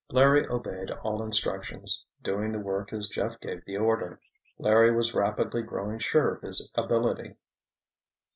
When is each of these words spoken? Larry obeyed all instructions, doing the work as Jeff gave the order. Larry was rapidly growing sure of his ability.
Larry 0.09 0.47
obeyed 0.47 0.89
all 0.89 1.21
instructions, 1.21 2.07
doing 2.23 2.51
the 2.51 2.57
work 2.59 2.91
as 2.91 3.07
Jeff 3.07 3.39
gave 3.39 3.63
the 3.65 3.77
order. 3.77 4.19
Larry 4.57 4.91
was 4.91 5.13
rapidly 5.13 5.61
growing 5.61 5.99
sure 5.99 6.33
of 6.33 6.41
his 6.41 6.71
ability. 6.73 7.35